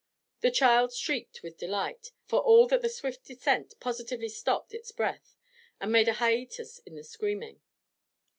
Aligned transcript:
The 0.39 0.49
child 0.49 0.95
shrieked 0.95 1.43
with 1.43 1.59
delight, 1.59 2.11
for 2.25 2.39
all 2.39 2.65
that 2.69 2.81
the 2.81 2.89
swift 2.89 3.23
descent 3.25 3.75
positively 3.79 4.29
stopped 4.29 4.73
its 4.73 4.91
breath, 4.91 5.37
and 5.79 5.91
made 5.91 6.07
a 6.07 6.13
hiatus 6.13 6.79
in 6.87 6.95
the 6.95 7.03
screaming. 7.03 7.61